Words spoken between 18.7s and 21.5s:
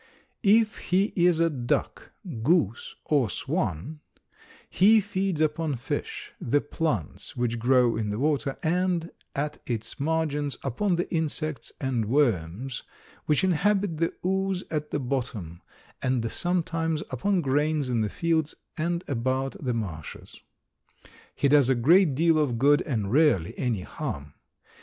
and about the marshes. He